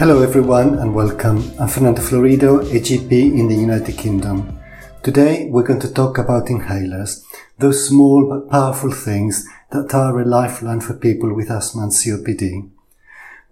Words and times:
Hello 0.00 0.22
everyone 0.22 0.78
and 0.78 0.94
welcome. 0.94 1.52
I'm 1.60 1.68
Fernando 1.68 2.00
Florido, 2.00 2.64
AGP 2.64 3.12
in 3.12 3.48
the 3.48 3.54
United 3.54 3.98
Kingdom. 3.98 4.58
Today 5.02 5.46
we're 5.50 5.62
going 5.62 5.80
to 5.80 5.92
talk 5.92 6.16
about 6.16 6.46
inhalers, 6.46 7.22
those 7.58 7.86
small 7.86 8.26
but 8.26 8.50
powerful 8.50 8.92
things 8.92 9.46
that 9.72 9.92
are 9.94 10.18
a 10.18 10.24
lifeline 10.24 10.80
for 10.80 10.94
people 10.94 11.34
with 11.34 11.50
asthma 11.50 11.82
and 11.82 11.92
COPD. 11.92 12.70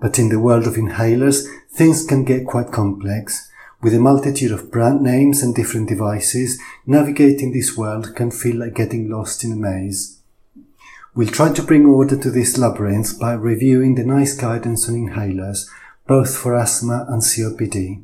But 0.00 0.18
in 0.18 0.30
the 0.30 0.40
world 0.40 0.66
of 0.66 0.76
inhalers, 0.76 1.46
things 1.70 2.06
can 2.06 2.24
get 2.24 2.46
quite 2.46 2.72
complex. 2.72 3.50
With 3.82 3.92
a 3.92 4.00
multitude 4.00 4.50
of 4.50 4.70
brand 4.70 5.02
names 5.02 5.42
and 5.42 5.54
different 5.54 5.90
devices, 5.90 6.58
navigating 6.86 7.52
this 7.52 7.76
world 7.76 8.16
can 8.16 8.30
feel 8.30 8.56
like 8.56 8.74
getting 8.74 9.10
lost 9.10 9.44
in 9.44 9.52
a 9.52 9.54
maze. 9.54 10.18
We'll 11.14 11.28
try 11.28 11.52
to 11.52 11.62
bring 11.62 11.84
order 11.84 12.16
to 12.16 12.30
this 12.30 12.56
labyrinth 12.56 13.20
by 13.20 13.34
reviewing 13.34 13.96
the 13.96 14.04
NICE 14.04 14.34
guidance 14.38 14.88
on 14.88 14.94
inhalers 14.94 15.68
both 16.08 16.34
for 16.34 16.56
asthma 16.56 17.04
and 17.10 17.20
COPD. 17.20 18.02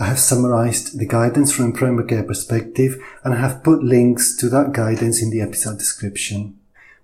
I 0.00 0.06
have 0.06 0.18
summarized 0.18 0.98
the 0.98 1.06
guidance 1.06 1.52
from 1.52 1.72
primary 1.72 2.08
care 2.08 2.24
perspective 2.24 3.00
and 3.22 3.32
I 3.32 3.36
have 3.36 3.62
put 3.62 3.84
links 3.84 4.36
to 4.38 4.48
that 4.48 4.72
guidance 4.72 5.22
in 5.22 5.30
the 5.30 5.40
episode 5.40 5.78
description. 5.78 6.58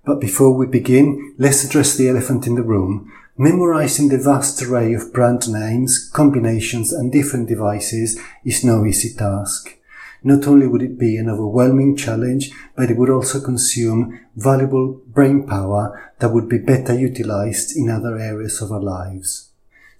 But 0.04 0.20
before 0.20 0.52
we 0.52 0.66
begin, 0.66 1.34
let's 1.38 1.62
address 1.62 1.96
the 1.96 2.08
elephant 2.08 2.44
in 2.44 2.56
the 2.56 2.62
room. 2.62 3.12
Memorizing 3.38 4.08
the 4.08 4.18
vast 4.18 4.60
array 4.62 4.94
of 4.94 5.12
brand 5.12 5.48
names, 5.48 6.10
combinations 6.12 6.92
and 6.92 7.12
different 7.12 7.48
devices 7.48 8.18
is 8.44 8.64
no 8.64 8.84
easy 8.84 9.14
task. 9.14 9.78
Not 10.24 10.48
only 10.48 10.66
would 10.66 10.82
it 10.82 10.98
be 10.98 11.16
an 11.18 11.30
overwhelming 11.30 11.96
challenge, 11.96 12.50
but 12.74 12.90
it 12.90 12.96
would 12.96 13.10
also 13.10 13.40
consume 13.40 14.18
valuable 14.34 15.00
brain 15.06 15.46
power 15.46 16.12
that 16.18 16.32
would 16.32 16.48
be 16.48 16.58
better 16.58 16.98
utilized 16.98 17.76
in 17.76 17.88
other 17.88 18.18
areas 18.18 18.60
of 18.60 18.72
our 18.72 18.82
lives. 18.82 19.45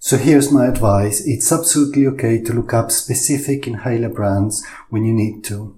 So 0.07 0.15
here's 0.15 0.53
my 0.53 0.67
advice. 0.67 1.19
It's 1.27 1.51
absolutely 1.51 2.07
okay 2.07 2.41
to 2.43 2.53
look 2.53 2.73
up 2.73 2.91
specific 2.91 3.67
inhaler 3.67 4.07
brands 4.07 4.65
when 4.89 5.03
you 5.03 5.11
need 5.11 5.43
to. 5.43 5.77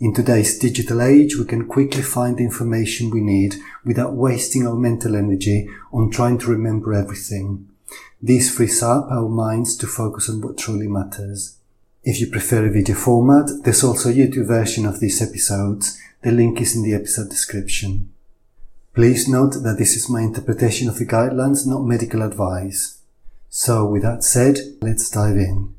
In 0.00 0.12
today's 0.12 0.58
digital 0.58 1.00
age, 1.00 1.36
we 1.36 1.44
can 1.44 1.68
quickly 1.68 2.02
find 2.02 2.36
the 2.36 2.42
information 2.42 3.08
we 3.08 3.20
need 3.20 3.54
without 3.84 4.14
wasting 4.14 4.66
our 4.66 4.74
mental 4.74 5.14
energy 5.14 5.68
on 5.92 6.10
trying 6.10 6.38
to 6.38 6.50
remember 6.50 6.92
everything. 6.92 7.68
This 8.20 8.50
frees 8.50 8.82
up 8.82 9.12
our 9.12 9.28
minds 9.28 9.76
to 9.76 9.86
focus 9.86 10.28
on 10.28 10.40
what 10.40 10.58
truly 10.58 10.88
matters. 10.88 11.56
If 12.02 12.20
you 12.20 12.26
prefer 12.26 12.66
a 12.66 12.72
video 12.72 12.96
format, 12.96 13.62
there's 13.62 13.84
also 13.84 14.08
a 14.08 14.12
YouTube 14.12 14.48
version 14.48 14.86
of 14.86 14.98
these 14.98 15.22
episodes. 15.22 15.96
The 16.22 16.32
link 16.32 16.60
is 16.60 16.74
in 16.74 16.82
the 16.82 16.94
episode 16.94 17.30
description. 17.30 18.12
Please 18.92 19.28
note 19.28 19.52
that 19.62 19.76
this 19.78 19.94
is 19.94 20.10
my 20.10 20.22
interpretation 20.22 20.88
of 20.88 20.98
the 20.98 21.06
guidelines, 21.06 21.64
not 21.64 21.84
medical 21.84 22.22
advice. 22.22 22.97
So 23.50 23.86
with 23.86 24.02
that 24.02 24.24
said, 24.24 24.58
let's 24.80 25.10
dive 25.10 25.36
in. 25.36 25.74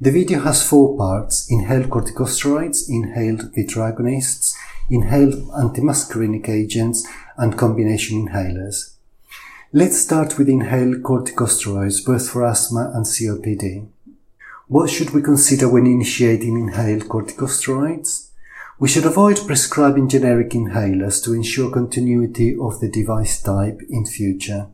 The 0.00 0.12
video 0.12 0.40
has 0.40 0.66
four 0.66 0.96
parts, 0.96 1.50
inhaled 1.50 1.90
corticosteroids, 1.90 2.88
inhaled 2.88 3.52
agonists, 3.52 4.54
inhaled 4.90 5.34
antimuscarinic 5.50 6.48
agents, 6.48 7.06
and 7.36 7.58
combination 7.58 8.26
inhalers. 8.28 8.94
Let's 9.72 9.98
start 9.98 10.38
with 10.38 10.48
inhaled 10.48 11.02
corticosteroids, 11.02 12.04
both 12.04 12.28
for 12.28 12.44
asthma 12.44 12.92
and 12.94 13.04
COPD. 13.04 13.86
What 14.68 14.90
should 14.90 15.10
we 15.10 15.22
consider 15.22 15.68
when 15.68 15.86
initiating 15.86 16.58
inhaled 16.58 17.02
corticosteroids? 17.08 18.28
We 18.78 18.88
should 18.88 19.06
avoid 19.06 19.46
prescribing 19.46 20.08
generic 20.08 20.50
inhalers 20.50 21.22
to 21.24 21.34
ensure 21.34 21.70
continuity 21.70 22.56
of 22.56 22.80
the 22.80 22.88
device 22.88 23.42
type 23.42 23.80
in 23.90 24.06
future. 24.06 24.68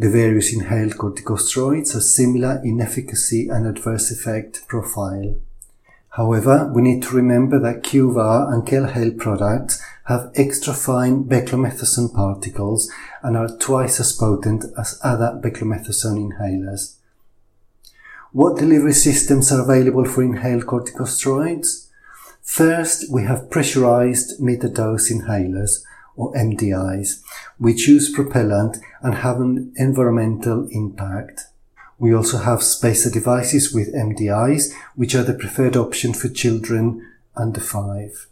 The 0.00 0.10
various 0.10 0.54
inhaled 0.54 0.92
corticosteroids 0.92 1.96
are 1.96 2.00
similar 2.00 2.60
in 2.62 2.80
efficacy 2.80 3.48
and 3.48 3.66
adverse 3.66 4.12
effect 4.12 4.68
profile. 4.68 5.34
However, 6.10 6.70
we 6.72 6.82
need 6.82 7.02
to 7.02 7.16
remember 7.16 7.58
that 7.58 7.82
QVAR 7.82 8.52
and 8.52 8.64
Kelhale 8.64 9.18
products 9.18 9.82
have 10.04 10.30
extra 10.36 10.72
fine 10.72 11.24
beclomethasone 11.24 12.14
particles 12.14 12.88
and 13.24 13.36
are 13.36 13.58
twice 13.58 13.98
as 13.98 14.12
potent 14.12 14.66
as 14.78 15.00
other 15.02 15.40
beclomethasone 15.42 16.30
inhalers. 16.30 16.94
What 18.30 18.56
delivery 18.56 18.92
systems 18.92 19.50
are 19.50 19.62
available 19.62 20.04
for 20.04 20.22
inhaled 20.22 20.66
corticosteroids? 20.66 21.88
First, 22.40 23.10
we 23.12 23.24
have 23.24 23.50
pressurized 23.50 24.40
metered-dose 24.40 25.10
inhalers 25.12 25.82
or 26.18 26.32
MDIs, 26.34 27.22
which 27.56 27.88
use 27.88 28.12
propellant 28.12 28.76
and 29.00 29.14
have 29.14 29.40
an 29.40 29.72
environmental 29.76 30.68
impact. 30.72 31.44
We 31.98 32.12
also 32.14 32.38
have 32.38 32.62
spacer 32.62 33.10
devices 33.10 33.72
with 33.72 33.94
MDIs, 33.94 34.72
which 34.96 35.14
are 35.14 35.22
the 35.22 35.34
preferred 35.34 35.76
option 35.76 36.12
for 36.12 36.28
children 36.28 37.06
under 37.36 37.60
5. 37.60 38.26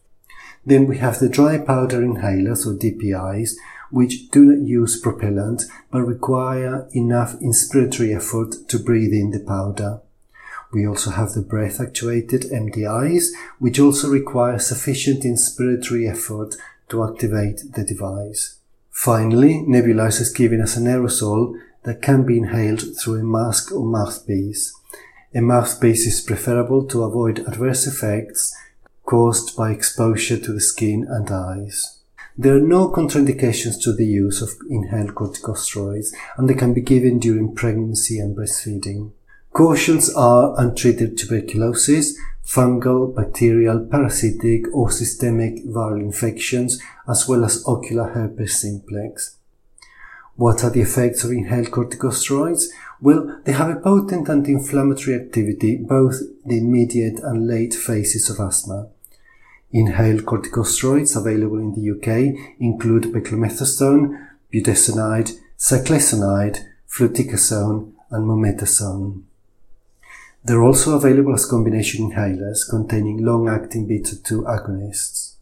Then 0.65 0.87
we 0.87 0.99
have 0.99 1.21
the 1.21 1.29
dry 1.29 1.59
powder 1.59 2.01
inhalers 2.01 2.67
or 2.67 2.77
DPIs, 2.77 3.53
which 3.91 4.31
do 4.31 4.45
not 4.45 4.67
use 4.67 5.01
propellant 5.01 5.63
but 5.93 6.03
require 6.03 6.89
enough 6.93 7.39
inspiratory 7.39 8.15
effort 8.15 8.69
to 8.69 8.79
breathe 8.79 9.13
in 9.13 9.31
the 9.31 9.41
powder. 9.41 10.01
We 10.73 10.87
also 10.87 11.11
have 11.11 11.33
the 11.33 11.43
breath 11.43 11.81
actuated 11.81 12.43
MDIs, 12.43 13.29
which 13.61 13.79
also 13.79 14.11
require 14.11 14.59
sufficient 14.59 15.23
inspiratory 15.23 16.11
effort 16.11 16.57
to 16.89 17.05
activate 17.05 17.63
the 17.75 17.85
device. 17.85 18.59
Finally, 18.91 19.65
nebulizer 19.69 20.23
is 20.23 20.33
given 20.33 20.61
as 20.61 20.77
an 20.77 20.85
aerosol 20.85 21.55
that 21.85 22.03
can 22.03 22.25
be 22.25 22.39
inhaled 22.39 22.83
through 22.99 23.21
a 23.21 23.23
mask 23.23 23.73
or 23.73 23.85
mouthpiece. 23.85 24.73
A 25.35 25.41
mouthpiece 25.41 26.07
is 26.07 26.21
preferable 26.21 26.87
to 26.87 27.03
avoid 27.03 27.41
adverse 27.41 27.87
effects 27.87 28.55
caused 29.05 29.57
by 29.57 29.71
exposure 29.71 30.39
to 30.39 30.53
the 30.53 30.61
skin 30.61 31.07
and 31.09 31.31
eyes. 31.31 32.01
There 32.39 32.57
are 32.57 32.61
no 32.61 32.91
contraindications 32.91 33.83
to 33.85 33.95
the 33.95 34.05
use 34.05 34.43
of 34.43 34.51
inhaled 34.69 35.15
corticosteroids 35.15 36.09
and 36.37 36.49
they 36.49 36.55
can 36.55 36.75
be 36.75 36.81
given 36.81 37.19
during 37.19 37.55
pregnancy 37.55 38.19
and 38.19 38.37
breastfeeding. 38.37 39.13
Cautions 39.53 40.13
are 40.15 40.55
untreated 40.61 41.17
tuberculosis, 41.17 42.19
fungal, 42.47 43.15
bacterial, 43.15 43.81
parasitic 43.91 44.73
or 44.73 44.91
systemic 44.91 45.65
viral 45.67 46.01
infections, 46.01 46.81
as 47.09 47.29
well 47.29 47.45
as 47.45 47.65
ocular 47.67 48.09
herpes 48.11 48.61
simplex. 48.61 49.37
What 50.37 50.63
are 50.63 50.71
the 50.71 50.83
effects 50.83 51.25
of 51.25 51.33
inhaled 51.33 51.71
corticosteroids? 51.71 52.67
Well, 53.01 53.41
they 53.45 53.53
have 53.53 53.71
a 53.71 53.81
potent 53.81 54.29
anti-inflammatory 54.29 55.17
activity 55.17 55.77
both 55.77 56.21
the 56.45 56.59
immediate 56.59 57.19
and 57.21 57.47
late 57.47 57.75
phases 57.75 58.31
of 58.31 58.39
asthma. 58.39 58.89
Inhaled 59.73 60.25
corticosteroids 60.25 61.17
available 61.17 61.59
in 61.59 61.73
the 61.75 61.91
UK 61.91 62.57
include 62.61 63.05
beclomethasone, 63.05 64.29
budesonide, 64.53 65.39
ciclesonide, 65.59 66.65
fluticasone, 66.89 67.93
and 68.11 68.25
mometasone. 68.25 69.23
They're 70.47 70.63
also 70.63 70.95
available 70.95 71.35
as 71.35 71.45
combination 71.45 72.09
inhalers 72.09 72.71
containing 72.71 73.25
long-acting 73.25 73.89
beta-2 73.89 74.45
agonists. 74.45 75.35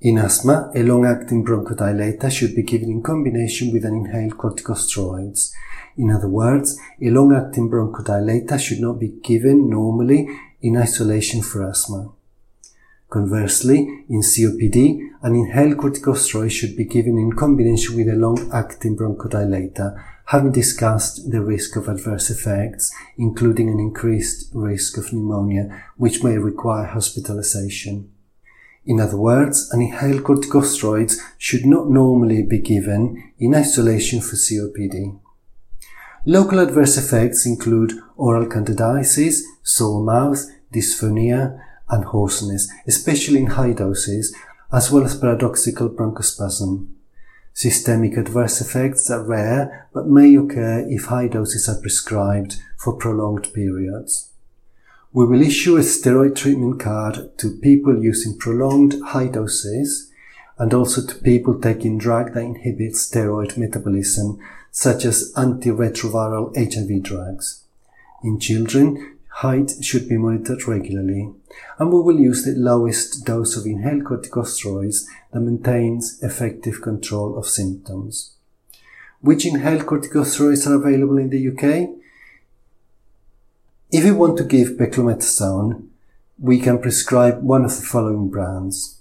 In 0.00 0.18
asthma, 0.18 0.72
a 0.74 0.82
long-acting 0.82 1.44
bronchodilator 1.44 2.32
should 2.32 2.56
be 2.56 2.64
given 2.64 2.90
in 2.90 3.00
combination 3.00 3.72
with 3.72 3.84
an 3.84 3.94
inhaled 3.94 4.36
corticosteroids. 4.38 5.52
In 5.96 6.10
other 6.10 6.26
words, 6.26 6.76
a 7.00 7.10
long-acting 7.10 7.70
bronchodilator 7.70 8.58
should 8.58 8.80
not 8.80 8.98
be 8.98 9.20
given 9.22 9.70
normally 9.70 10.28
in 10.60 10.76
isolation 10.76 11.42
for 11.42 11.62
asthma. 11.62 12.10
Conversely, 13.10 14.04
in 14.08 14.20
COPD, 14.20 15.10
an 15.22 15.34
inhaled 15.34 15.76
corticosteroid 15.76 16.52
should 16.52 16.76
be 16.76 16.84
given 16.84 17.18
in 17.18 17.32
combination 17.32 17.96
with 17.96 18.08
a 18.08 18.14
long-acting 18.14 18.96
bronchodilator 18.96 20.00
having 20.26 20.52
discussed 20.52 21.28
the 21.32 21.40
risk 21.40 21.74
of 21.74 21.88
adverse 21.88 22.30
effects, 22.30 22.94
including 23.18 23.68
an 23.68 23.80
increased 23.80 24.48
risk 24.54 24.96
of 24.96 25.12
pneumonia, 25.12 25.82
which 25.96 26.22
may 26.22 26.38
require 26.38 26.86
hospitalization. 26.86 28.08
In 28.86 29.00
other 29.00 29.16
words, 29.16 29.68
an 29.72 29.82
inhaled 29.82 30.22
corticosteroids 30.22 31.16
should 31.36 31.66
not 31.66 31.90
normally 31.90 32.44
be 32.44 32.60
given 32.60 33.32
in 33.40 33.56
isolation 33.56 34.20
for 34.20 34.36
COPD. 34.36 35.18
Local 36.26 36.60
adverse 36.60 36.96
effects 36.96 37.44
include 37.44 37.94
oral 38.16 38.46
candidiasis, 38.46 39.40
sore 39.64 40.00
mouth, 40.04 40.46
dysphonia, 40.72 41.60
and 41.90 42.04
hoarseness, 42.04 42.70
especially 42.86 43.40
in 43.40 43.46
high 43.46 43.72
doses, 43.72 44.34
as 44.72 44.90
well 44.90 45.04
as 45.04 45.16
paradoxical 45.16 45.88
bronchospasm. 45.88 46.86
Systemic 47.52 48.16
adverse 48.16 48.60
effects 48.60 49.10
are 49.10 49.24
rare 49.24 49.88
but 49.92 50.06
may 50.06 50.34
occur 50.36 50.86
if 50.88 51.06
high 51.06 51.28
doses 51.28 51.68
are 51.68 51.80
prescribed 51.80 52.62
for 52.78 52.94
prolonged 52.94 53.52
periods. 53.52 54.30
We 55.12 55.26
will 55.26 55.42
issue 55.42 55.76
a 55.76 55.80
steroid 55.80 56.36
treatment 56.36 56.78
card 56.78 57.36
to 57.38 57.58
people 57.58 58.02
using 58.02 58.38
prolonged 58.38 59.02
high 59.06 59.26
doses 59.26 60.10
and 60.56 60.72
also 60.72 61.04
to 61.04 61.14
people 61.16 61.58
taking 61.60 61.98
drug 61.98 62.34
that 62.34 62.42
inhibits 62.42 63.10
steroid 63.10 63.56
metabolism 63.56 64.38
such 64.70 65.04
as 65.04 65.32
antiretroviral 65.34 66.54
HIV 66.56 67.02
drugs. 67.02 67.64
In 68.22 68.38
children, 68.38 69.18
height 69.30 69.72
should 69.80 70.08
be 70.08 70.18
monitored 70.18 70.66
regularly, 70.66 71.32
and 71.78 71.92
we 71.92 72.00
will 72.00 72.20
use 72.20 72.44
the 72.44 72.52
lowest 72.52 73.24
dose 73.24 73.56
of 73.56 73.64
inhaled 73.66 74.04
corticosteroids 74.04 75.04
that 75.32 75.40
maintains 75.40 76.22
effective 76.22 76.82
control 76.82 77.38
of 77.38 77.46
symptoms. 77.46 78.34
Which 79.20 79.46
inhaled 79.46 79.82
corticosteroids 79.82 80.66
are 80.66 80.74
available 80.74 81.18
in 81.18 81.30
the 81.30 81.48
UK? 81.48 81.90
If 83.92 84.04
we 84.04 84.12
want 84.12 84.36
to 84.38 84.44
give 84.44 84.78
beclomethasone, 84.78 85.86
we 86.38 86.58
can 86.58 86.78
prescribe 86.78 87.42
one 87.42 87.64
of 87.64 87.76
the 87.76 87.82
following 87.82 88.30
brands. 88.30 89.00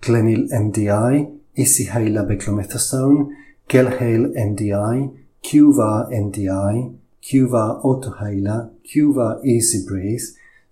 Clenil 0.00 0.50
MDI, 0.50 1.38
Easyhaler 1.56 2.26
beclomethasone, 2.26 3.34
Kelhale 3.68 4.34
MDI, 4.34 5.16
Qvar 5.42 6.10
MDI, 6.12 6.96
Qvar 7.22 7.82
Autohaler, 7.84 8.70
Qvar 8.88 9.44
Easy 9.44 9.84
Breathe, 9.86 10.22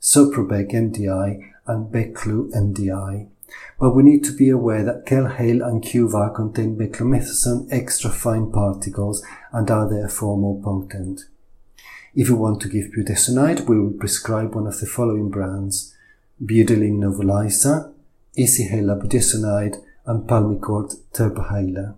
Soprobec 0.00 0.72
MDI, 0.72 1.52
and 1.66 1.92
Beclu 1.92 2.50
MDI. 2.52 3.28
But 3.78 3.94
we 3.94 4.02
need 4.02 4.24
to 4.24 4.32
be 4.32 4.48
aware 4.48 4.84
that 4.84 5.06
Kelhale 5.06 5.66
and 5.66 5.82
Qvar 5.82 6.34
contain 6.34 6.76
beclomethasone 6.76 7.68
extra 7.70 8.10
fine 8.10 8.50
particles 8.50 9.24
and 9.52 9.70
are 9.70 9.88
therefore 9.88 10.36
more 10.36 10.60
potent. 10.62 11.22
If 12.14 12.30
we 12.30 12.34
want 12.34 12.60
to 12.62 12.68
give 12.68 12.92
budesonide, 12.96 13.68
we 13.68 13.78
will 13.78 13.92
prescribe 13.92 14.54
one 14.54 14.66
of 14.66 14.80
the 14.80 14.86
following 14.86 15.30
brands. 15.30 15.94
Budelin 16.42 16.98
Novolizer, 16.98 17.92
Easyhaler 18.38 19.00
budesonide, 19.02 19.82
and 20.06 20.28
Pulmicort 20.28 20.96
Turbohaler. 21.12 21.94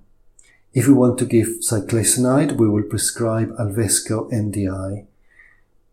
If 0.73 0.87
we 0.87 0.95
want 0.95 1.19
to 1.19 1.25
give 1.25 1.49
ciclesonide, 1.61 2.53
we 2.53 2.69
will 2.69 2.85
prescribe 2.85 3.51
Alvesco 3.59 4.31
MDI. 4.33 5.08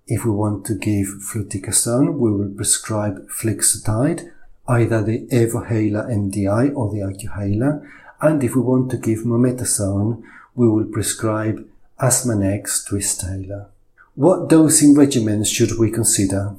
If 0.07 0.23
we 0.23 0.29
want 0.29 0.65
to 0.67 0.75
give 0.75 1.07
fluticasone, 1.07 2.13
we 2.13 2.31
will 2.31 2.49
prescribe 2.49 3.27
Flixotide, 3.27 4.31
either 4.67 5.01
the 5.01 5.25
Evohaler 5.31 6.07
MDI 6.07 6.75
or 6.75 6.91
the 6.91 6.99
Accuhaler. 6.99 7.89
And 8.21 8.43
if 8.43 8.55
we 8.55 8.61
want 8.61 8.91
to 8.91 8.97
give 8.97 9.19
mometasone, 9.19 10.21
we 10.53 10.69
will 10.69 10.85
prescribe 10.85 11.67
Asmanex 11.99 12.87
Twisthaler. 12.87 13.65
What 14.13 14.47
dosing 14.47 14.93
regimens 14.93 15.47
should 15.47 15.79
we 15.79 15.89
consider? 15.89 16.55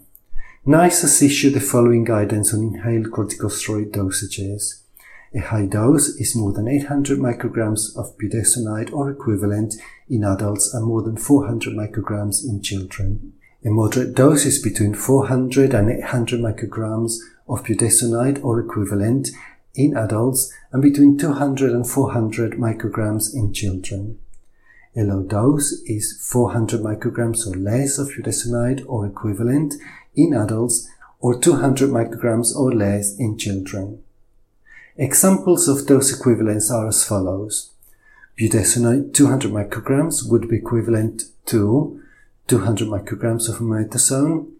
NICE 0.65 1.03
has 1.03 1.23
issued 1.23 1.55
the 1.55 1.61
following 1.61 2.03
guidance 2.03 2.53
on 2.53 2.61
inhaled 2.63 3.13
corticosteroid 3.13 3.93
dosages. 3.93 4.81
A 5.37 5.41
high 5.41 5.67
dose 5.67 6.09
is 6.19 6.35
more 6.35 6.55
than 6.55 6.67
800 6.67 7.19
micrograms 7.19 7.95
of 7.95 8.17
budesonide 8.17 8.91
or 8.91 9.11
equivalent 9.11 9.75
in 10.09 10.25
adults 10.25 10.73
and 10.73 10.87
more 10.87 11.03
than 11.03 11.19
400 11.19 11.75
micrograms 11.75 12.43
in 12.43 12.63
children. 12.63 13.35
A 13.63 13.69
moderate 13.69 14.15
dose 14.15 14.47
is 14.47 14.63
between 14.63 14.95
400 14.95 15.75
and 15.75 15.91
800 15.91 16.41
micrograms 16.41 17.19
of 17.47 17.65
budesonide 17.65 18.43
or 18.43 18.61
equivalent 18.61 19.29
in 19.75 19.95
adults 19.95 20.51
and 20.73 20.81
between 20.81 21.19
200 21.19 21.71
and 21.71 21.87
400 21.87 22.53
micrograms 22.53 23.35
in 23.35 23.53
children. 23.53 24.19
A 24.97 25.03
low 25.03 25.23
dose 25.23 25.83
is 25.85 26.19
400 26.31 26.81
micrograms 26.81 27.47
or 27.47 27.55
less 27.55 27.99
of 27.99 28.09
budesonide 28.09 28.87
or 28.87 29.05
equivalent 29.05 29.75
in 30.15 30.33
adults 30.33 30.89
or 31.21 31.39
200 31.39 31.91
micrograms 31.91 32.57
or 32.57 32.73
less 32.73 33.15
in 33.19 33.37
children. 33.37 34.03
Examples 34.99 35.69
of 35.69 35.87
dose 35.87 36.11
equivalents 36.19 36.71
are 36.71 36.89
as 36.89 37.05
follows. 37.05 37.71
Budesonide 38.41 39.13
200 39.13 39.53
micrograms 39.53 40.27
would 40.27 40.49
be 40.49 40.57
equivalent 40.57 41.25
to 41.45 42.01
200 42.47 42.89
micrograms 42.89 43.47
of 43.51 43.57
mometasone, 43.57 44.51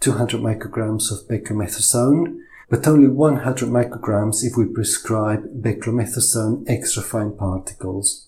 200 0.00 0.40
micrograms 0.40 1.12
of 1.12 1.28
beclomethasone, 1.28 2.40
but 2.68 2.88
only 2.88 3.06
100 3.06 3.68
micrograms 3.68 4.42
if 4.42 4.56
we 4.56 4.64
prescribe 4.64 5.62
beclomethasone 5.62 6.64
extra 6.68 7.00
fine 7.00 7.30
particles. 7.30 8.26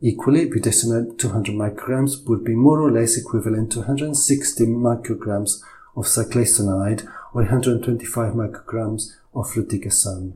Equally, 0.00 0.48
budesonide 0.48 1.18
200 1.18 1.56
micrograms 1.56 2.24
would 2.28 2.44
be 2.44 2.54
more 2.54 2.80
or 2.80 2.92
less 2.92 3.16
equivalent 3.16 3.72
to 3.72 3.80
160 3.80 4.64
micrograms 4.66 5.60
of 5.96 6.04
ciclesonide 6.04 7.04
or 7.34 7.42
125 7.42 8.34
micrograms 8.34 9.16
of 9.34 9.46
fluticasone. 9.50 10.34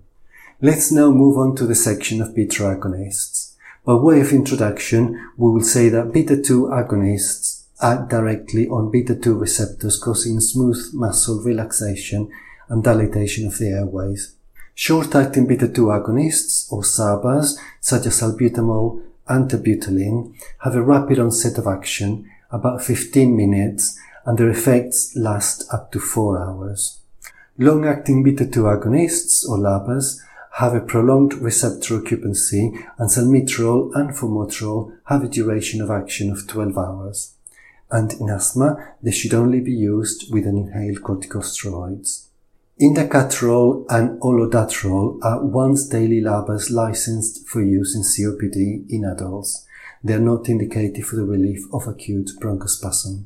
Let's 0.64 0.90
now 0.90 1.10
move 1.10 1.36
on 1.36 1.54
to 1.56 1.66
the 1.66 1.74
section 1.74 2.22
of 2.22 2.34
beta 2.34 2.62
agonists. 2.62 3.52
By 3.84 3.96
way 3.96 4.22
of 4.22 4.32
introduction, 4.32 5.12
we 5.36 5.50
will 5.50 5.62
say 5.62 5.90
that 5.90 6.10
beta-2 6.10 6.70
agonists 6.70 7.64
act 7.82 8.08
directly 8.08 8.66
on 8.68 8.90
beta-2 8.90 9.38
receptors 9.38 9.98
causing 9.98 10.40
smooth 10.40 10.78
muscle 10.94 11.42
relaxation 11.42 12.30
and 12.70 12.82
dilatation 12.82 13.46
of 13.46 13.58
the 13.58 13.68
airways. 13.68 14.36
Short-acting 14.74 15.46
beta-2 15.46 15.76
agonists, 16.00 16.72
or 16.72 16.80
SABAs, 16.80 17.58
such 17.82 18.06
as 18.06 18.22
salbutamol 18.22 19.02
and 19.28 19.50
terbutaline, 19.50 20.32
have 20.60 20.76
a 20.76 20.82
rapid 20.82 21.18
onset 21.18 21.58
of 21.58 21.66
action, 21.66 22.26
about 22.50 22.82
15 22.82 23.36
minutes, 23.36 23.98
and 24.24 24.38
their 24.38 24.48
effects 24.48 25.14
last 25.14 25.70
up 25.70 25.92
to 25.92 26.00
4 26.00 26.42
hours. 26.42 27.00
Long-acting 27.58 28.22
beta-2 28.22 28.62
agonists, 28.62 29.46
or 29.46 29.58
LABAs, 29.58 30.20
have 30.58 30.74
a 30.74 30.80
prolonged 30.80 31.34
receptor 31.34 31.96
occupancy 31.96 32.72
and 32.96 33.10
salmeterol 33.10 33.90
and 33.94 34.10
formoterol 34.10 34.96
have 35.06 35.24
a 35.24 35.28
duration 35.28 35.80
of 35.80 35.90
action 35.90 36.30
of 36.30 36.46
12 36.46 36.78
hours. 36.78 37.34
And 37.90 38.12
in 38.14 38.30
asthma, 38.30 38.94
they 39.02 39.10
should 39.10 39.34
only 39.34 39.60
be 39.60 39.72
used 39.72 40.32
with 40.32 40.46
an 40.46 40.56
inhaled 40.56 41.02
corticosteroids. 41.02 42.26
Indacaterol 42.80 43.84
and 43.88 44.20
olodaterol 44.20 45.18
are 45.24 45.44
once 45.44 45.88
daily 45.88 46.20
LABAs 46.20 46.70
licensed 46.70 47.48
for 47.48 47.60
use 47.60 47.96
in 47.96 48.02
COPD 48.02 48.88
in 48.88 49.04
adults. 49.04 49.66
They 50.04 50.14
are 50.14 50.20
not 50.20 50.48
indicated 50.48 51.04
for 51.04 51.16
the 51.16 51.24
relief 51.24 51.64
of 51.72 51.88
acute 51.88 52.30
bronchospasm. 52.40 53.24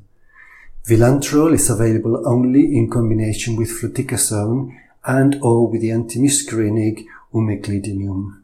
Vilanterol 0.87 1.53
is 1.53 1.69
available 1.69 2.27
only 2.27 2.75
in 2.77 2.89
combination 2.91 3.57
with 3.57 3.69
fluticasone 3.69 4.75
and 5.05 5.39
or 5.43 5.69
with 5.69 5.81
the 5.81 5.91
antimuscarinic 5.91 7.05
umeclidinium. 7.39 8.43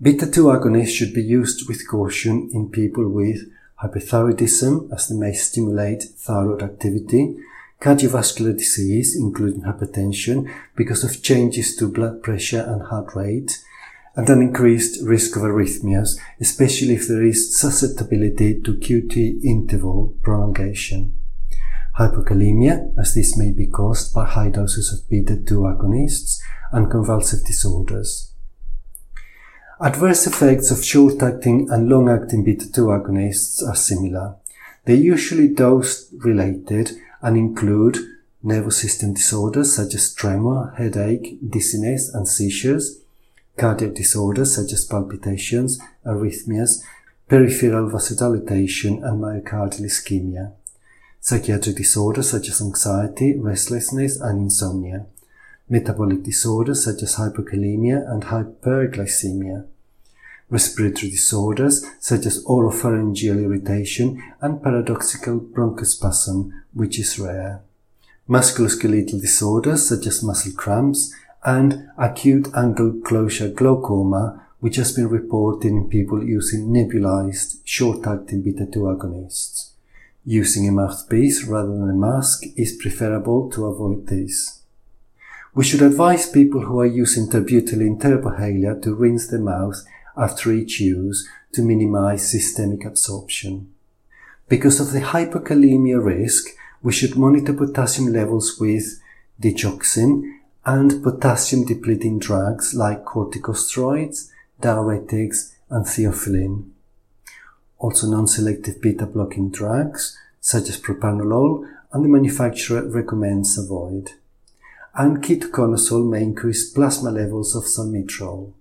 Beta-2 0.00 0.36
agonists 0.56 0.96
should 0.96 1.14
be 1.14 1.22
used 1.22 1.68
with 1.68 1.88
caution 1.88 2.50
in 2.52 2.70
people 2.70 3.08
with 3.08 3.40
hyperthyroidism 3.82 4.92
as 4.92 5.08
they 5.08 5.14
may 5.14 5.32
stimulate 5.32 6.02
thyroid 6.02 6.62
activity, 6.62 7.36
cardiovascular 7.80 8.56
disease 8.56 9.16
including 9.16 9.62
hypertension 9.62 10.52
because 10.76 11.04
of 11.04 11.22
changes 11.22 11.76
to 11.76 11.88
blood 11.88 12.22
pressure 12.22 12.64
and 12.66 12.82
heart 12.82 13.14
rate, 13.14 13.58
and 14.14 14.28
an 14.28 14.42
increased 14.42 15.02
risk 15.04 15.36
of 15.36 15.42
arrhythmias, 15.42 16.18
especially 16.40 16.94
if 16.94 17.08
there 17.08 17.24
is 17.24 17.58
susceptibility 17.58 18.60
to 18.60 18.74
QT 18.74 19.42
interval 19.42 20.14
prolongation. 20.22 21.14
Hypokalemia, 21.98 22.92
as 22.98 23.14
this 23.14 23.36
may 23.38 23.52
be 23.52 23.66
caused 23.66 24.14
by 24.14 24.26
high 24.26 24.50
doses 24.50 24.92
of 24.92 25.08
beta-2 25.08 25.76
agonists, 25.76 26.38
and 26.72 26.90
convulsive 26.90 27.44
disorders. 27.44 28.31
Adverse 29.84 30.28
effects 30.28 30.70
of 30.70 30.84
short-acting 30.84 31.68
and 31.68 31.88
long-acting 31.88 32.44
beta-2 32.44 32.86
agonists 32.86 33.68
are 33.68 33.74
similar. 33.74 34.36
They're 34.84 34.94
usually 34.94 35.48
dose-related 35.48 36.92
and 37.20 37.36
include 37.36 37.98
nervous 38.44 38.76
system 38.80 39.14
disorders 39.14 39.74
such 39.74 39.96
as 39.96 40.14
tremor, 40.14 40.72
headache, 40.78 41.36
dizziness, 41.50 42.14
and 42.14 42.28
seizures, 42.28 43.00
cardiac 43.56 43.94
disorders 43.94 44.54
such 44.54 44.72
as 44.72 44.84
palpitations, 44.84 45.80
arrhythmias, 46.06 46.84
peripheral 47.28 47.90
vasodilatation, 47.90 49.02
and 49.02 49.20
myocardial 49.20 49.80
ischemia, 49.80 50.52
psychiatric 51.18 51.74
disorders 51.74 52.30
such 52.30 52.48
as 52.48 52.60
anxiety, 52.60 53.36
restlessness, 53.36 54.20
and 54.20 54.42
insomnia, 54.42 55.06
metabolic 55.68 56.22
disorders 56.22 56.84
such 56.84 57.02
as 57.02 57.16
hyperkalemia 57.16 58.08
and 58.08 58.22
hyperglycemia, 58.24 59.66
respiratory 60.52 61.10
disorders 61.10 61.84
such 61.98 62.26
as 62.26 62.44
oropharyngeal 62.44 63.42
irritation 63.42 64.22
and 64.42 64.62
paradoxical 64.62 65.40
bronchospasm, 65.40 66.52
which 66.74 66.98
is 66.98 67.18
rare, 67.18 67.62
musculoskeletal 68.28 69.18
disorders 69.20 69.88
such 69.88 70.06
as 70.06 70.22
muscle 70.22 70.52
cramps, 70.52 71.12
and 71.44 71.88
acute 71.96 72.48
angle 72.54 72.92
closure 73.02 73.48
glaucoma, 73.48 74.46
which 74.60 74.76
has 74.76 74.92
been 74.92 75.08
reported 75.08 75.68
in 75.68 75.88
people 75.88 76.22
using 76.22 76.68
nebulized 76.68 77.56
short-acting 77.64 78.42
beta-2 78.42 78.76
agonists. 78.76 79.70
Using 80.24 80.68
a 80.68 80.72
mouthpiece 80.72 81.44
rather 81.44 81.72
than 81.72 81.90
a 81.90 81.94
mask 81.94 82.44
is 82.56 82.78
preferable 82.80 83.50
to 83.50 83.64
avoid 83.64 84.06
this. 84.06 84.60
We 85.54 85.64
should 85.64 85.82
advise 85.82 86.30
people 86.30 86.60
who 86.60 86.78
are 86.80 86.86
using 86.86 87.28
terbutaline 87.28 87.98
turbohaler 88.00 88.80
to 88.82 88.94
rinse 88.94 89.26
their 89.26 89.40
mouth 89.40 89.82
after 90.16 90.52
each 90.52 90.80
use 90.80 91.28
to 91.52 91.62
minimize 91.62 92.30
systemic 92.30 92.84
absorption. 92.84 93.72
Because 94.48 94.80
of 94.80 94.92
the 94.92 95.00
hypokalemia 95.00 96.02
risk, 96.02 96.48
we 96.82 96.92
should 96.92 97.16
monitor 97.16 97.52
potassium 97.52 98.12
levels 98.12 98.58
with 98.58 99.00
digoxin 99.40 100.38
and 100.64 101.02
potassium 101.02 101.64
depleting 101.64 102.18
drugs 102.18 102.74
like 102.74 103.04
corticosteroids, 103.04 104.30
diuretics, 104.60 105.54
and 105.70 105.86
theophylline. 105.86 106.70
Also 107.78 108.06
non-selective 108.06 108.80
beta 108.80 109.06
blocking 109.06 109.50
drugs 109.50 110.16
such 110.40 110.68
as 110.68 110.80
propranolol 110.80 111.66
and 111.92 112.04
the 112.04 112.08
manufacturer 112.08 112.86
recommends 112.88 113.58
avoid. 113.58 114.12
And 114.94 115.22
ketoconazole 115.22 116.08
may 116.08 116.22
increase 116.22 116.70
plasma 116.70 117.10
levels 117.10 117.56
of 117.56 117.64
salmeterol. 117.64 118.52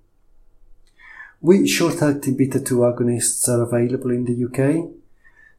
Which 1.44 1.70
short-acting 1.70 2.38
beta-2 2.38 2.94
agonists 2.94 3.50
are 3.50 3.64
available 3.64 4.12
in 4.12 4.26
the 4.26 4.46
UK? 4.46 4.92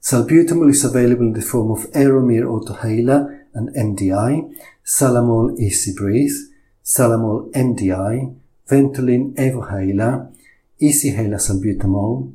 Salbutamol 0.00 0.70
is 0.70 0.84
available 0.84 1.26
in 1.26 1.32
the 1.32 1.42
form 1.42 1.72
of 1.72 1.90
Aeromir 1.90 2.44
Autohaler 2.44 3.46
and 3.52 3.68
MDI, 3.74 4.54
Salamol 4.86 5.58
Easy 5.58 5.92
Breathe, 5.92 6.38
Salamol 6.84 7.50
MDI, 7.50 8.32
Ventolin 8.68 9.34
Evohaler, 9.34 10.32
Easyhaler 10.80 11.40
Salbutamol, 11.40 12.32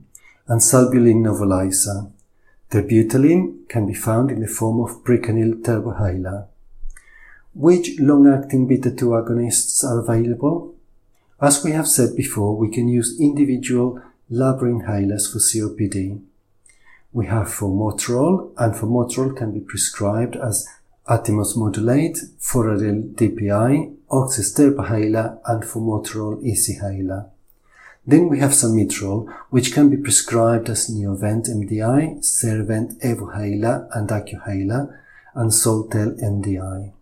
and 0.49 0.59
Salbulin 0.59 1.23
Novolizer. 1.23 2.11
Terbutaline 2.69 3.69
can 3.69 3.87
be 3.87 3.93
found 3.93 4.29
in 4.29 4.41
the 4.41 4.47
form 4.47 4.81
of 4.81 5.05
Bricanyl 5.05 5.61
Turbohaler. 5.61 6.47
Which 7.53 7.97
long-acting 7.97 8.67
beta-2 8.67 9.03
agonists 9.23 9.85
are 9.85 9.99
available? 9.99 10.76
As 11.39 11.63
we 11.63 11.71
have 11.71 11.87
said 11.87 12.15
before, 12.15 12.57
we 12.57 12.67
can 12.67 12.87
use 12.87 13.19
individual 13.19 14.01
LABA 14.31 14.63
inhalers 14.63 15.31
for 15.31 15.37
COPD. 15.37 16.19
We 17.13 17.27
have 17.27 17.47
formoterol, 17.47 18.51
and 18.57 18.73
formoterol 18.73 19.37
can 19.37 19.51
be 19.51 19.59
prescribed 19.59 20.35
as 20.35 20.67
Atimos 21.07 21.55
Modulite, 21.55 22.17
Foradil 22.39 23.13
DPI, 23.13 23.95
Oxis 24.09 24.57
and 24.57 25.63
Formoterol 25.63 26.43
Easyhaler. 26.43 27.29
Then 28.07 28.29
we 28.29 28.39
have 28.39 28.51
salmeterol, 28.51 29.31
which 29.51 29.73
can 29.73 29.89
be 29.89 29.97
prescribed 29.97 30.69
as 30.69 30.89
Neovent 30.89 31.47
MDI, 31.49 32.25
Serevent 32.25 32.99
Evohaler 33.01 33.87
and 33.95 34.09
Accuhaler, 34.09 34.97
and 35.35 35.51
Soltel 35.51 36.19
MDI. 36.19 36.93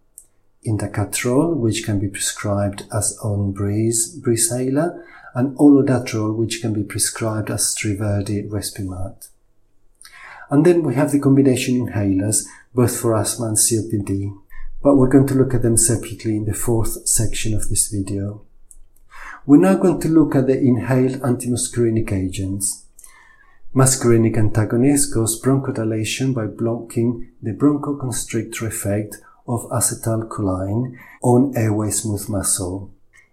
Indacaterol, 0.66 1.56
which 1.56 1.86
can 1.86 2.00
be 2.00 2.08
prescribed 2.08 2.84
as 2.94 3.18
Onbrez 3.24 4.20
Breezhaler, 4.22 5.04
and 5.34 5.58
olodaterol, 5.58 6.36
which 6.36 6.62
can 6.62 6.74
be 6.74 6.84
prescribed 6.84 7.50
as 7.50 7.76
Striverdi 7.76 8.50
Respimat. 8.50 9.30
And 10.50 10.66
then 10.66 10.84
we 10.84 10.96
have 10.96 11.12
the 11.12 11.20
combination 11.20 11.76
inhalers, 11.76 12.46
both 12.74 13.00
for 13.00 13.16
asthma 13.16 13.48
and 13.48 13.58
COPD, 13.58 14.38
but 14.82 14.96
we're 14.96 15.10
going 15.10 15.28
to 15.28 15.36
look 15.36 15.54
at 15.54 15.62
them 15.62 15.78
separately 15.78 16.38
in 16.38 16.46
the 16.46 16.54
fourth 16.54 17.08
section 17.08 17.54
of 17.54 17.70
this 17.70 17.90
video. 17.90 18.44
We're 19.46 19.58
now 19.58 19.76
going 19.76 20.00
to 20.02 20.08
look 20.08 20.36
at 20.36 20.48
the 20.48 20.60
inhaled 20.60 21.22
antimuscarinic 21.22 22.12
agents. 22.12 22.86
Muscarinic 23.76 24.38
antagonists 24.38 25.14
cause 25.14 25.42
bronchodilation 25.42 26.34
by 26.34 26.46
blocking 26.46 27.32
the 27.42 27.52
bronchoconstrictor 27.52 28.68
effect 28.68 29.18
of 29.48 29.70
acetylcholine 29.70 30.98
on 31.22 31.56
airway 31.56 31.90
smooth 31.90 32.28
muscle. 32.30 32.92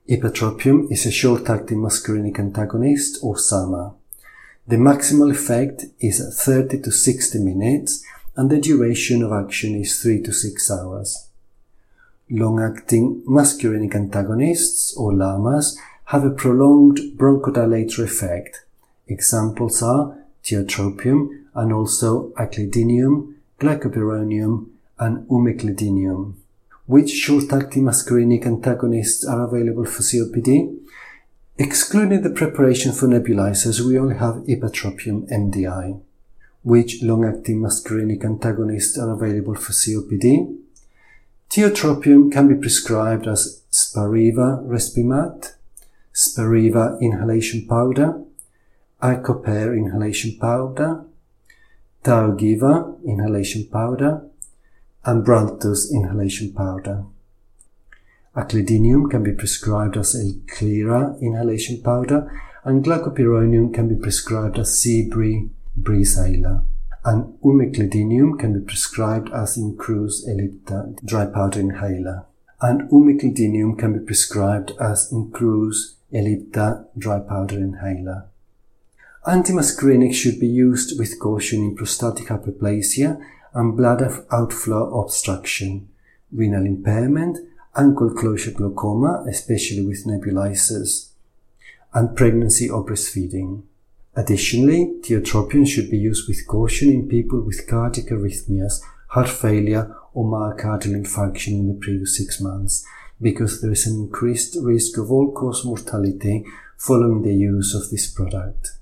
Ipratropium 0.09 0.91
is 0.91 1.07
a 1.07 1.13
short-acting 1.13 1.79
muscarinic 1.79 2.39
antagonist 2.39 3.19
or 3.23 3.39
SAMA. 3.39 3.95
The 4.67 4.77
maximal 4.77 5.31
effect 5.31 5.85
is 6.01 6.21
30 6.45 6.83
to 6.83 6.91
60 6.91 7.39
minutes 7.39 8.05
and 8.37 8.51
the 8.51 8.61
duration 8.61 9.23
of 9.23 9.33
action 9.33 9.75
is 9.75 10.01
3 10.03 10.23
to 10.23 10.33
6 10.33 10.71
hours. 10.71 11.29
Long-acting 12.31 13.23
muscarinic 13.29 13.95
antagonists 13.95 14.97
or 14.97 15.13
LAMAs 15.13 15.77
have 16.07 16.25
a 16.25 16.31
prolonged 16.31 16.99
bronchodilator 17.17 18.05
effect. 18.05 18.65
Examples 19.07 19.83
are 19.83 20.17
tiotropium 20.43 21.45
and 21.55 21.73
also 21.73 22.31
aclidinium, 22.31 23.35
glycopyrronium, 23.61 24.67
and 25.03 25.27
umeclidinium. 25.29 26.35
Which 26.87 27.11
short-acting 27.11 27.85
muscarinic 27.85 28.47
antagonists 28.47 29.25
are 29.25 29.43
available 29.49 29.85
for 29.85 30.03
COPD? 30.03 30.79
Excluding 31.59 32.23
the 32.23 32.31
preparation 32.31 32.93
for 32.93 33.09
nebulizers, 33.09 33.81
we 33.81 33.99
only 33.99 34.17
have 34.17 34.45
ipratropium 34.53 35.29
MDI. 35.31 36.01
Which 36.63 37.03
long-acting 37.03 37.59
muscarinic 37.61 38.25
antagonists 38.25 38.99
are 38.99 39.11
available 39.11 39.55
for 39.55 39.73
COPD? 39.73 40.57
Tiotropium 41.51 42.33
can 42.33 42.49
be 42.49 42.55
prescribed 42.55 43.27
as 43.27 43.63
Spiriva 43.71 44.65
Respimat, 44.67 45.55
Spiriva 46.15 47.01
inhalation 47.01 47.67
powder, 47.67 48.23
Acopair 49.01 49.75
inhalation 49.75 50.39
powder, 50.39 51.05
Tiogiva 52.05 53.03
inhalation 53.05 53.67
powder, 53.71 54.29
and 55.05 55.25
Braltus 55.25 55.91
inhalation 55.93 56.53
powder. 56.53 57.05
Aclidinium 58.35 59.11
can 59.11 59.23
be 59.23 59.33
prescribed 59.33 59.97
as 59.97 60.15
Eklira 60.15 61.21
inhalation 61.21 61.83
powder, 61.83 62.31
and 62.65 62.85
glycopyrronium 62.85 63.75
can 63.75 63.89
be 63.89 63.95
prescribed 63.95 64.59
as 64.59 64.71
Seebri 64.71 65.51
Breezhaler. 65.79 66.65
And 67.05 67.35
umeclidinium 67.41 68.39
can 68.39 68.59
be 68.59 68.65
prescribed 68.65 69.29
as 69.33 69.59
Incruse 69.59 70.25
Ellipta 70.29 71.05
dry 71.05 71.27
powder 71.27 71.59
inhaler. 71.59 72.27
And 72.61 72.89
umeclidinium 72.91 73.77
can 73.77 73.99
be 73.99 74.05
prescribed 74.05 74.73
as 74.81 75.11
Incruse 75.13 75.97
Ellipta 76.13 76.87
dry 76.97 77.19
powder 77.19 77.59
inhaler. 77.59 78.27
Antimuscarinic 79.27 80.15
should 80.15 80.39
be 80.39 80.47
used 80.47 80.99
with 80.99 81.19
caution 81.19 81.63
in 81.63 81.77
prostatic 81.77 82.27
hyperplasia 82.27 83.21
and 83.55 83.77
bladder 83.77 84.25
outflow 84.31 85.01
obstruction, 85.01 85.89
renal 86.33 86.67
impairment, 86.67 87.39
angle 87.77 88.11
closure 88.15 88.51
glaucoma, 88.51 89.25
especially 89.29 89.85
with 89.85 90.05
nebulizers, 90.07 91.11
and 91.95 92.17
pregnancy 92.17 92.69
or 92.69 92.85
breastfeeding. 92.85 93.63
Additionally, 94.15 94.95
tiotropium 95.01 95.67
should 95.67 95.91
be 95.91 95.99
used 95.99 96.29
with 96.29 96.47
caution 96.47 96.91
in 96.91 97.09
people 97.09 97.41
with 97.41 97.67
cardiac 97.67 98.07
arrhythmias, 98.07 98.81
heart 99.09 99.29
failure, 99.29 99.95
or 100.13 100.25
myocardial 100.25 100.95
infarction 100.95 101.49
in 101.49 101.69
the 101.69 101.75
previous 101.75 102.17
six 102.17 102.41
months, 102.41 102.85
because 103.21 103.61
there 103.61 103.73
is 103.73 103.87
an 103.87 103.95
increased 103.95 104.57
risk 104.61 104.99
of 104.99 105.11
all-cause 105.11 105.65
mortality 105.65 106.45
following 106.77 107.23
the 107.23 107.35
use 107.35 107.75
of 107.75 107.89
this 107.91 108.11
product. 108.13 108.73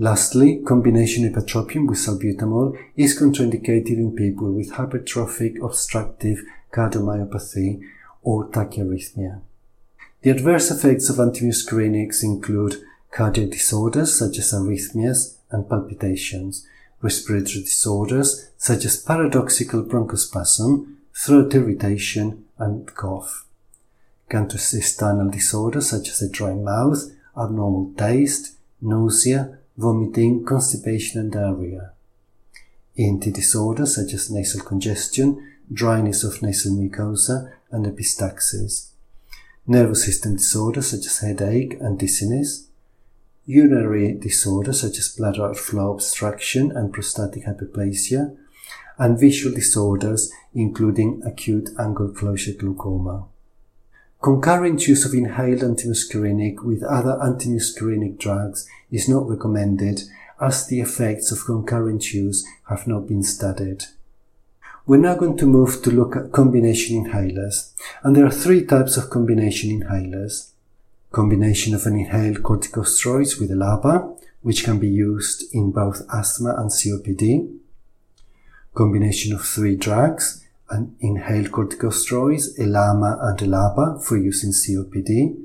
Lastly, 0.00 0.62
combination 0.66 1.30
ipratropium 1.30 1.86
with 1.86 1.98
salbutamol 1.98 2.74
is 2.96 3.20
contraindicated 3.20 3.98
in 3.98 4.16
people 4.16 4.50
with 4.50 4.72
hypertrophic 4.72 5.62
obstructive 5.62 6.42
cardiomyopathy 6.72 7.82
or 8.22 8.48
tachyarrhythmia. 8.48 9.42
The 10.22 10.30
adverse 10.30 10.70
effects 10.70 11.10
of 11.10 11.16
antimuscarinics 11.16 12.24
include 12.24 12.76
cardiac 13.10 13.50
disorders 13.50 14.18
such 14.18 14.38
as 14.38 14.54
arrhythmias 14.54 15.36
and 15.50 15.68
palpitations, 15.68 16.66
respiratory 17.02 17.64
disorders 17.64 18.48
such 18.56 18.86
as 18.86 18.96
paradoxical 18.96 19.84
bronchospasm, 19.84 20.94
throat 21.14 21.54
irritation, 21.54 22.46
and 22.56 22.94
cough. 22.94 23.44
Gastrointestinal 24.30 25.30
disorders 25.30 25.90
such 25.90 26.08
as 26.08 26.22
a 26.22 26.30
dry 26.30 26.54
mouth, 26.54 27.02
abnormal 27.36 27.92
taste, 27.98 28.56
nausea, 28.80 29.58
vomiting, 29.80 30.44
constipation 30.44 31.20
and 31.20 31.32
diarrhea. 31.32 31.92
ENT 32.98 33.32
disorders 33.32 33.94
such 33.94 34.12
as 34.12 34.30
nasal 34.30 34.60
congestion, 34.62 35.54
dryness 35.72 36.22
of 36.22 36.42
nasal 36.42 36.72
mucosa 36.72 37.52
and 37.70 37.86
epistaxis. 37.86 38.90
Nervous 39.66 40.04
system 40.04 40.36
disorders 40.36 40.90
such 40.90 41.06
as 41.06 41.20
headache 41.20 41.76
and 41.80 41.98
dizziness. 41.98 42.68
Urinary 43.46 44.12
disorders 44.12 44.82
such 44.82 44.98
as 44.98 45.14
bladder 45.16 45.46
outflow 45.46 45.92
obstruction 45.94 46.70
and 46.76 46.92
prostatic 46.92 47.46
hyperplasia. 47.46 48.36
And 48.98 49.18
visual 49.18 49.54
disorders 49.54 50.30
including 50.52 51.22
acute 51.24 51.70
angle 51.78 52.10
closure 52.10 52.52
glaucoma. 52.52 53.26
Concurrent 54.22 54.86
use 54.86 55.06
of 55.06 55.14
inhaled 55.14 55.60
antimuscarinic 55.60 56.62
with 56.62 56.82
other 56.82 57.18
antimuscarinic 57.22 58.18
drugs 58.18 58.68
is 58.90 59.08
not 59.08 59.26
recommended 59.26 60.02
as 60.38 60.66
the 60.66 60.80
effects 60.80 61.32
of 61.32 61.46
concurrent 61.46 62.12
use 62.12 62.46
have 62.68 62.86
not 62.86 63.08
been 63.08 63.22
studied. 63.22 63.84
We're 64.86 64.98
now 64.98 65.14
going 65.14 65.38
to 65.38 65.46
move 65.46 65.82
to 65.82 65.90
look 65.90 66.16
at 66.16 66.32
combination 66.32 67.02
inhalers, 67.02 67.72
and 68.02 68.14
there 68.14 68.26
are 68.26 68.30
three 68.30 68.64
types 68.64 68.98
of 68.98 69.08
combination 69.08 69.70
inhalers. 69.80 70.50
Combination 71.12 71.74
of 71.74 71.86
an 71.86 71.96
inhaled 71.96 72.42
corticosteroids 72.42 73.40
with 73.40 73.50
a 73.50 73.54
LABA, 73.54 74.18
which 74.42 74.64
can 74.64 74.78
be 74.78 74.88
used 74.88 75.44
in 75.54 75.70
both 75.70 76.02
asthma 76.12 76.54
and 76.58 76.70
COPD. 76.70 77.56
combination 78.74 79.34
of 79.34 79.44
three 79.44 79.76
drugs, 79.76 80.44
an 80.70 80.96
inhaled 81.00 81.50
corticosteroids, 81.50 82.58
a 82.58 82.64
LAMA 82.64 83.18
and 83.22 83.42
a 83.42 83.46
LABA 83.46 84.02
for 84.04 84.16
use 84.16 84.44
in 84.44 84.50
COPD, 84.50 85.36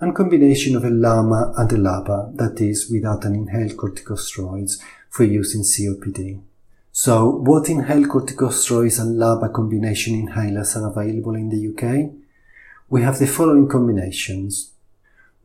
and 0.00 0.14
combination 0.14 0.76
of 0.76 0.84
a 0.84 0.90
LAMA 0.90 1.52
and 1.56 1.72
a 1.72 1.76
LABA, 1.76 2.36
that 2.36 2.60
is, 2.60 2.90
without 2.90 3.24
an 3.24 3.34
inhaled 3.34 3.76
corticosteroids 3.76 4.80
for 5.08 5.24
use 5.24 5.54
in 5.54 5.62
COPD. 5.62 6.40
So, 6.92 7.30
what 7.30 7.68
inhaled 7.68 8.08
corticosteroids 8.08 9.00
and 9.00 9.16
LABA 9.16 9.52
combination 9.52 10.26
inhalers 10.26 10.76
are 10.76 10.88
available 10.88 11.34
in 11.34 11.48
the 11.50 11.68
UK? 11.68 12.12
We 12.88 13.02
have 13.02 13.18
the 13.18 13.26
following 13.26 13.68
combinations. 13.68 14.72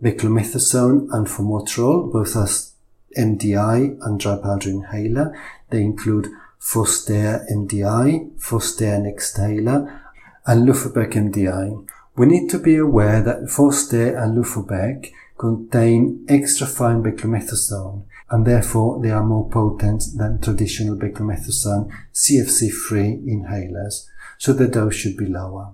Beclomethasone 0.02 1.08
and 1.12 1.28
formoterol, 1.28 2.12
both 2.12 2.36
as 2.36 2.74
MDI 3.16 3.98
and 4.02 4.20
dry 4.20 4.38
powder 4.38 4.70
inhaler. 4.70 5.38
They 5.70 5.82
include 5.82 6.28
Foster 6.68 7.46
MDI, 7.54 8.42
Foster 8.42 8.98
Nexthaler, 8.98 10.02
and 10.48 10.68
Luforbec 10.68 11.14
MDI. 11.14 11.88
We 12.18 12.26
need 12.26 12.50
to 12.50 12.60
be 12.60 12.76
aware 12.76 13.22
that 13.22 13.50
Foster 13.50 14.18
and 14.18 14.36
Luforbec 14.36 15.12
contain 15.38 16.26
extra 16.28 16.66
fine 16.66 17.04
beclomethasone 17.04 18.04
and 18.32 18.48
therefore 18.48 19.00
they 19.02 19.12
are 19.12 19.24
more 19.24 19.48
potent 19.48 20.04
than 20.18 20.42
traditional 20.42 20.98
beclomethasone 20.98 21.90
CFC-free 22.14 23.22
inhalers, 23.28 24.08
so 24.40 24.52
the 24.52 24.68
dose 24.68 24.96
should 24.96 25.16
be 25.16 25.28
lower. 25.28 25.70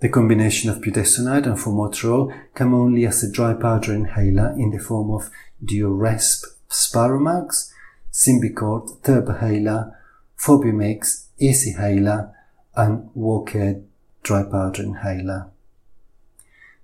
The 0.00 0.08
combination 0.08 0.68
of 0.68 0.80
budesonide 0.80 1.46
and 1.46 1.56
formoterol 1.56 2.36
come 2.54 2.74
only 2.74 3.06
as 3.06 3.22
a 3.22 3.30
dry 3.30 3.54
powder 3.54 3.94
inhaler 3.94 4.52
in 4.58 4.72
the 4.72 4.80
form 4.80 5.12
of 5.12 5.30
Duoresp 5.64 6.44
Spiromax, 6.68 7.70
Symbicort 8.12 9.00
Turbohaler, 9.02 9.94
Fobumix 10.38 11.26
Easyhaler, 11.40 12.32
and 12.76 13.10
WockAIR 13.16 13.82
dry 14.22 14.42
powder 14.44 14.82
inhaler. 14.82 15.48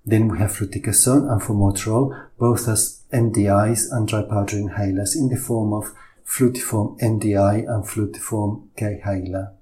Then 0.05 0.29
we 0.29 0.39
have 0.39 0.53
fluticasone 0.53 1.31
and 1.31 1.41
formoterol, 1.41 2.29
both 2.39 2.69
as 2.69 3.03
MDIs 3.13 3.91
and 3.91 4.07
dry 4.07 4.23
powder 4.23 4.57
inhalers 4.57 5.17
in 5.17 5.29
the 5.29 5.37
form 5.37 5.73
of 5.73 5.95
Flutiform 6.27 6.99
MDI 7.01 7.69
and 7.69 7.85
Flutiform 7.85 8.65
K-Haler. 8.77 9.53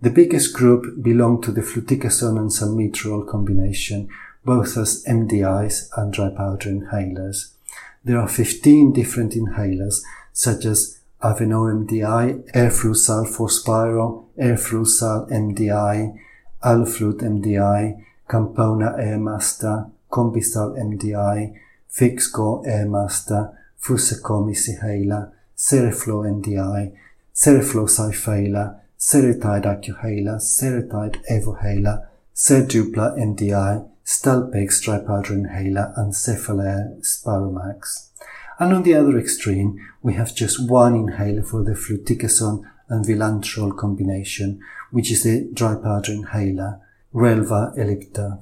The 0.00 0.10
biggest 0.10 0.54
group 0.54 1.02
belong 1.02 1.42
to 1.42 1.52
the 1.52 1.60
fluticasone 1.60 2.38
and 2.38 2.50
salmeterol 2.50 3.28
combination, 3.28 4.08
both 4.44 4.76
as 4.76 5.04
MDIs 5.06 5.88
and 5.96 6.12
dry 6.12 6.30
powder 6.30 6.70
inhalers. 6.70 7.52
There 8.04 8.18
are 8.18 8.28
15 8.28 8.92
different 8.92 9.32
inhalers, 9.32 10.02
such 10.32 10.64
as 10.64 10.93
Avenor 11.24 11.72
MDI, 11.72 12.52
Airflu-Sal 12.52 13.24
Spiro, 13.48 14.26
Airflu-Sal 14.38 15.26
MDI, 15.30 16.14
Aloflute 16.62 17.22
MDI, 17.22 17.96
Campona 18.28 18.98
Airmaster, 18.98 19.90
Combisal 20.10 20.76
MDI, 20.76 21.54
Fixkoh 21.90 22.66
Airmaster, 22.66 23.56
Fusacomb 23.80 24.50
Easyhaler, 24.52 25.32
Sereflo 25.56 26.24
MDI, 26.24 26.92
Sereflo 27.34 27.88
Ciphaler, 27.88 28.80
Seretide 28.98 29.64
Accuhaler, 29.64 30.38
Seretide 30.38 31.18
Evohaler, 31.30 32.06
Sirdupla 32.34 33.16
MDI, 33.18 33.88
Stalpex 34.04 34.82
dry 34.82 34.98
inhaler, 35.32 35.94
and 35.96 36.12
Cephalair 36.12 37.00
Spiromax. 37.00 38.08
And 38.58 38.72
on 38.72 38.82
the 38.84 38.94
other 38.94 39.18
extreme, 39.18 39.80
we 40.02 40.14
have 40.14 40.34
just 40.34 40.68
one 40.68 40.94
inhaler 40.94 41.42
for 41.42 41.64
the 41.64 41.72
fluticasone 41.72 42.64
and 42.88 43.04
vilanterol 43.04 43.76
combination, 43.76 44.60
which 44.90 45.10
is 45.10 45.24
the 45.24 45.48
dry 45.52 45.74
powder 45.74 46.12
inhaler, 46.12 46.80
Relvar 47.12 47.76
ellipta. 47.76 48.40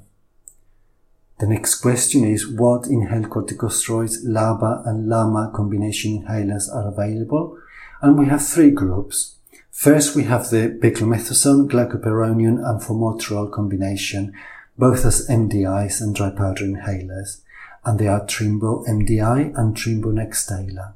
The 1.39 1.47
next 1.47 1.77
question 1.77 2.25
is 2.25 2.47
what 2.47 2.87
inhaled 2.87 3.31
corticosteroids, 3.31 4.25
LABA 4.25 4.87
and 4.87 5.09
LAMA 5.09 5.51
combination 5.55 6.23
inhalers 6.23 6.73
are 6.73 6.89
available? 6.89 7.59
And 8.01 8.19
we 8.19 8.27
have 8.27 8.47
three 8.47 8.71
groups. 8.71 9.37
First, 9.71 10.15
we 10.15 10.25
have 10.25 10.51
the 10.51 10.79
beclomethasone, 10.81 11.69
glycopyrronium 11.69 12.65
and 12.65 12.81
formoterol 12.81 13.51
combination, 13.51 14.35
both 14.79 15.05
as 15.05 15.29
MDIs 15.29 16.01
and 16.01 16.15
dry 16.15 16.31
powder 16.31 16.65
inhalers, 16.65 17.41
and 17.85 17.99
they 17.99 18.09
are 18.09 18.25
Trimbow 18.25 18.87
MDI 18.87 19.57
and 19.57 19.77
Trimbow 19.77 20.13
Nexthaler. 20.13 20.93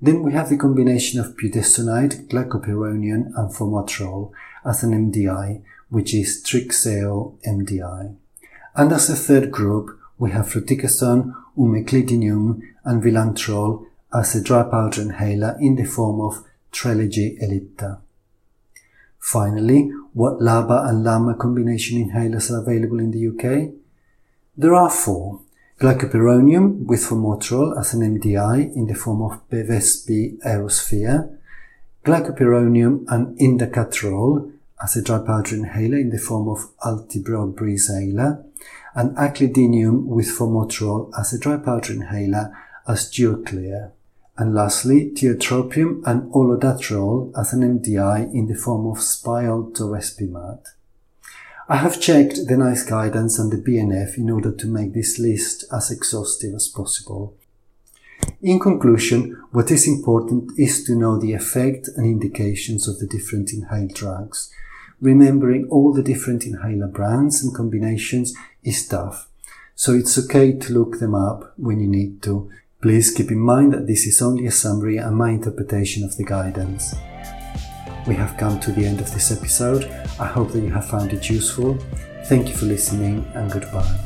Then 0.00 0.22
we 0.22 0.32
have 0.32 0.48
the 0.50 0.56
combination 0.56 1.20
of 1.20 1.36
budesonide, 1.36 2.28
glycopyrronium 2.28 3.32
and 3.36 3.50
formoterol 3.50 4.30
as 4.64 4.82
an 4.82 4.92
MDI, 5.10 5.62
which 5.88 6.14
is 6.14 6.42
Trixeo 6.44 7.38
MDI. 7.46 8.14
And 8.74 8.92
as 8.92 9.08
a 9.08 9.16
third 9.16 9.50
group, 9.50 9.98
we 10.18 10.32
have 10.32 10.48
fluticasone, 10.48 11.34
umeclidinium, 11.56 12.60
and 12.84 13.02
vilanterol 13.02 13.86
as 14.12 14.34
a 14.34 14.42
dry 14.42 14.62
powder 14.62 15.02
inhaler 15.02 15.56
in 15.60 15.76
the 15.76 15.84
form 15.84 16.20
of 16.20 16.44
Trelegy 16.72 17.42
ellipta. 17.42 17.98
Finally, 19.18 19.90
what 20.12 20.40
LABA 20.40 20.88
and 20.88 21.02
LAMA 21.02 21.34
combination 21.34 21.98
inhalers 21.98 22.50
are 22.50 22.60
available 22.60 23.00
in 23.00 23.10
the 23.10 23.28
UK? 23.28 23.72
There 24.56 24.74
are 24.74 24.90
four. 24.90 25.40
Glycopyrronium 25.78 26.86
with 26.86 27.04
formoterol 27.04 27.78
as 27.78 27.92
an 27.92 28.00
MDI 28.00 28.74
in 28.74 28.86
the 28.86 28.94
form 28.94 29.20
of 29.20 29.46
Bevespi 29.50 30.38
Aerosphere, 30.38 31.36
glycopyrronium 32.02 33.04
and 33.08 33.38
indacaterol 33.38 34.52
as 34.82 34.96
a 34.96 35.02
dry 35.02 35.18
powder 35.18 35.54
inhaler 35.54 35.98
in 35.98 36.08
the 36.08 36.18
form 36.18 36.48
of 36.48 36.74
Ultibro 36.78 37.54
Breezhaler, 37.54 38.42
and 38.94 39.14
aclidinium 39.18 40.06
with 40.06 40.28
formoterol 40.28 41.10
as 41.20 41.34
a 41.34 41.38
dry 41.38 41.58
powder 41.58 41.92
inhaler 41.92 42.56
as 42.88 43.12
Duaklir. 43.12 43.90
And 44.38 44.54
lastly, 44.54 45.10
tiotropium 45.14 46.02
and 46.06 46.32
olodaterol 46.32 47.38
as 47.38 47.52
an 47.52 47.60
MDI 47.80 48.32
in 48.32 48.46
the 48.46 48.54
form 48.54 48.86
of 48.86 49.02
Spiolto 49.02 49.90
Respimat. 49.90 50.75
I 51.68 51.76
have 51.76 52.00
checked 52.00 52.46
the 52.46 52.56
NICE 52.56 52.84
guidance 52.84 53.38
and 53.38 53.50
the 53.50 53.56
BNF 53.56 54.16
in 54.16 54.30
order 54.30 54.52
to 54.52 54.66
make 54.68 54.94
this 54.94 55.18
list 55.18 55.64
as 55.72 55.90
exhaustive 55.90 56.54
as 56.54 56.68
possible. 56.68 57.34
In 58.40 58.60
conclusion, 58.60 59.42
what 59.50 59.70
is 59.70 59.88
important 59.88 60.52
is 60.58 60.84
to 60.84 60.94
know 60.94 61.18
the 61.18 61.32
effect 61.32 61.88
and 61.96 62.06
indications 62.06 62.86
of 62.86 62.98
the 62.98 63.06
different 63.06 63.52
inhaled 63.52 63.94
drugs 63.94 64.52
remembering 65.00 65.68
all 65.70 65.92
the 65.92 66.02
different 66.02 66.44
inhaler 66.44 66.86
brands 66.86 67.42
and 67.42 67.54
combinations 67.54 68.34
is 68.62 68.86
tough. 68.86 69.28
So 69.74 69.92
it's 69.92 70.18
okay 70.18 70.52
to 70.52 70.72
look 70.72 70.98
them 71.00 71.14
up 71.14 71.52
when 71.56 71.80
you 71.80 71.88
need 71.88 72.22
to. 72.22 72.50
Please 72.80 73.12
keep 73.12 73.30
in 73.30 73.40
mind 73.40 73.72
that 73.72 73.86
this 73.86 74.06
is 74.06 74.22
only 74.22 74.46
a 74.46 74.50
summary 74.50 74.96
and 74.96 75.16
my 75.16 75.30
interpretation 75.30 76.04
of 76.04 76.16
the 76.16 76.24
guidance. 76.24 76.94
We 78.06 78.14
have 78.14 78.36
come 78.36 78.60
to 78.60 78.72
the 78.72 78.86
end 78.86 79.00
of 79.00 79.12
this 79.12 79.32
episode. 79.32 79.84
I 80.20 80.26
hope 80.26 80.52
that 80.52 80.60
you 80.60 80.72
have 80.72 80.86
found 80.86 81.12
it 81.12 81.28
useful. 81.28 81.76
Thank 82.26 82.48
you 82.48 82.54
for 82.54 82.66
listening 82.66 83.30
and 83.34 83.50
goodbye. 83.50 84.05